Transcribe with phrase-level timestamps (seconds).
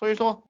[0.00, 0.48] 所以说，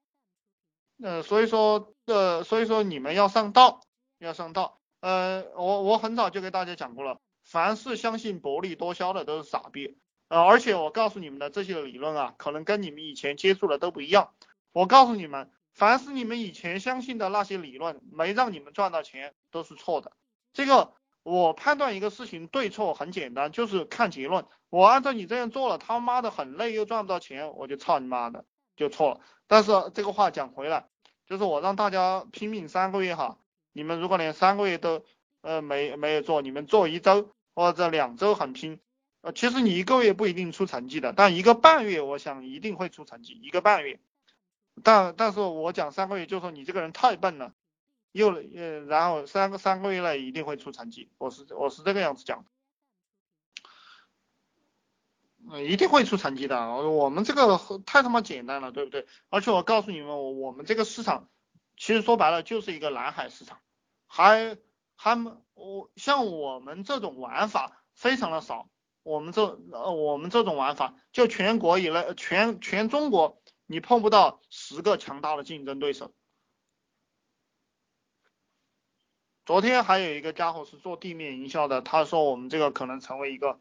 [1.03, 3.81] 呃，所以说，呃，所以说你们要上道，
[4.17, 4.79] 要上道。
[5.01, 9.97] 呃，我我很早就给大家讲过了，凡是相信薄利多销的都是傻逼。
[10.29, 14.33] 呃，而且我告诉你们的这些理论啊，可能跟你们以前接触的都不一样。
[14.71, 20.13] 我告诉你们，凡是你们以前相信的那些理论没让你们赚到钱，都是错的。
[20.53, 20.93] 这个
[21.23, 24.45] 我判断一个事情对错很简单，就是看结论。
[24.69, 28.45] 我按照你这样做了，他妈的很累又赚不到钱，我就操你妈的，
[28.81, 29.21] 就错了。
[29.47, 30.87] 但是这个话讲回来，
[31.25, 33.37] 就是我让大家拼命三个月哈。
[33.71, 35.05] 你们如果连三个月都
[35.39, 38.79] 呃没没有做，你们做一周或者两周很拼，
[39.21, 43.99] 呃其实你一个月不一定出成绩的，但一个半月我想一定会出成绩，一个半月。
[44.83, 47.53] 但但是我讲三个月就说你这个人太笨了，
[48.11, 52.45] 又呃然后三个三个月内一定会出成绩，我是我是这个样子讲，
[55.49, 59.07] 嗯一定会出成绩的，我们这个太他妈简单了，对不对？
[59.29, 61.29] 而且我告诉你们，我我们这个市场。
[61.77, 63.57] 其实说白了就是一个蓝海市场，
[64.05, 64.55] 还
[64.95, 65.25] 还
[65.55, 68.69] 我像我们这种玩法非常的少，
[69.01, 76.13] 我们这呃我们这种玩法就全国以内全全中国你碰不到十个强大的竞争对手。
[79.43, 83.59] 昨天还有一个家伙是做地面营销的，他说我们这个可能成为一个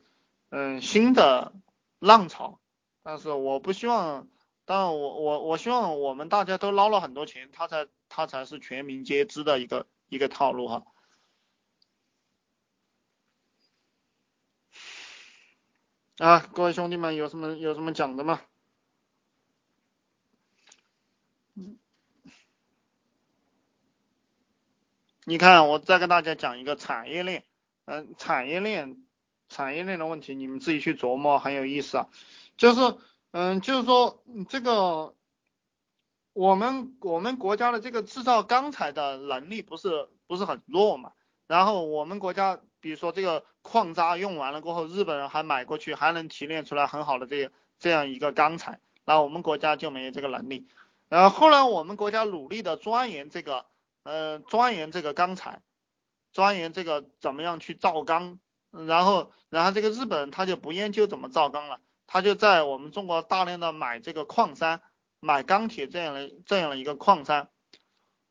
[0.50, 1.54] 嗯新的
[2.00, 2.60] 浪潮，
[3.02, 4.28] 但是我不希望。
[4.64, 10.84] 但我我我希望我们大家都捞了很多钱，他才他才是全民皆知的一个一个套路哈。
[16.18, 18.42] 啊，各位兄弟们有什么有什么讲的吗？
[25.24, 27.44] 你看，我再跟大家讲一个产业链，
[27.84, 29.04] 嗯，产业链
[29.50, 32.08] 产业链的问题，你们自己去琢磨，很有意思啊，
[32.56, 32.96] 就是。
[33.32, 35.14] 嗯，就是说这个
[36.32, 41.12] 我们我们国家的这个制造钢材的能力不是不是很弱嘛？
[41.46, 50.66] 然后我们国家比如说这个矿渣用完了过后，日本人还买过去，还能提炼出来很好的这这样一个钢材，那我们国家就没有这个能力。
[51.08, 53.66] 然后后来我们国家努力的钻研这个
[54.02, 55.62] 呃钻研这个钢材，
[56.32, 61.80] 钻研这个怎么样去造钢，然后然后这个日本人他就不研究怎么造钢了。
[62.06, 64.82] 他就在我们中国大量的买这个矿山，
[65.20, 67.50] 买钢铁这样的这样的一个矿山，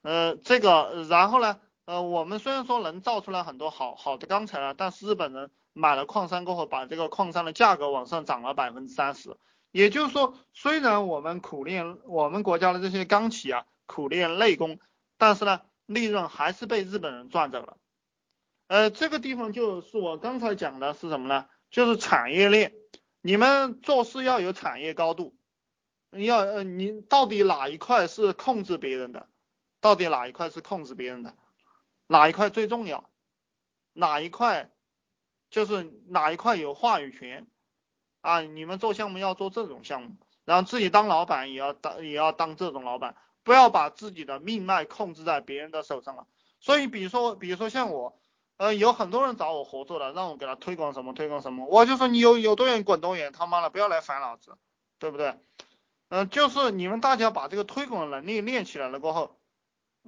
[0.01, 9.37] 呃，这个然后呢，呃，我们虽然说能造出来很多好好的钢材了，但是日本人买了矿山过后，把这个矿山的价格往上涨了百分之三十。
[9.71, 14.79] 也就是说，虽然我们苦练我们国家的这些钢企啊，苦练内功，
[15.17, 17.77] 但是呢，利润还是被日本人赚走了。
[18.69, 21.47] 呃，这个地方就是我刚才讲的是什么呢？
[21.71, 22.75] 就是产业链。
[23.19, 25.35] 你们做事要有产业高度，
[26.11, 29.27] 要呃，你到底哪一块是控制别人的？
[29.81, 31.33] 到底哪一块是控制别人的？
[32.05, 33.09] 哪一块最重要？
[33.93, 34.69] 哪一块
[35.49, 37.47] 就是哪一块有话语权
[38.21, 38.41] 啊？
[38.41, 40.15] 你们做项目要做这种项目，
[40.45, 46.27] 然后自己当老板也要当也要当这种老板，不要把自己的命脉控制在别人的手上了。
[46.59, 48.15] 所以，比如说，比如说像我。
[48.59, 54.57] 呃，有很多人找我合作的，让我给他推广什么推广什么，我就说你有有多远滚多远，他妈的不要来烦老子，
[54.99, 55.39] 对不对？
[56.09, 59.39] 嗯，就是你们大家把这个推广能力练起来了过后，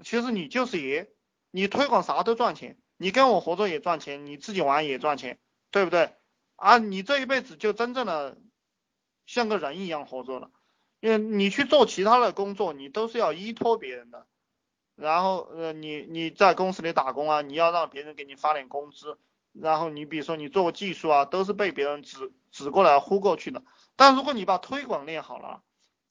[0.04, 1.10] 其实你就是爷，
[1.50, 5.40] 你推广啥都赚钱，你跟我合作也赚钱，你自己玩也赚钱，
[5.72, 6.14] 对不对？
[6.58, 8.38] 啊，你这一辈子就真正的
[9.26, 10.52] 像个人一样合作了，
[11.00, 14.28] 因为你去做其他的工作，你都是要依托别人的。
[15.02, 19.18] 然后呃，你你在公司里打工啊，你要让别人给你发点工资，
[19.52, 23.64] 然后你比如说你做个技术啊，都是被别人指指过来呼过去的。
[23.96, 25.64] 但如果你把推广练好了，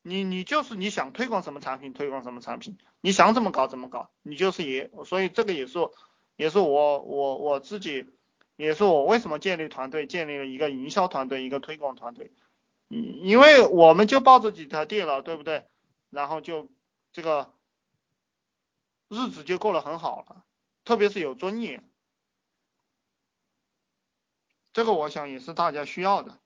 [0.03, 4.91] 你你就是你想推广什么产品推广什么产品，你想怎么搞怎么搞，你就是爷。
[5.05, 5.79] 所以这个也是
[6.35, 8.07] 也是我我我自己，
[8.57, 12.33] 也是我为什么建立团队，建立了一个营销团队，一个推广团队。
[12.89, 15.63] 因因为我们就抱着几台电脑，对不对？
[16.11, 16.69] 然后就
[17.13, 17.53] 这个。
[19.11, 20.45] 日子就过得很好了，
[20.85, 21.91] 特别是有尊严，
[24.73, 26.39] 这个我想也是大家需要的。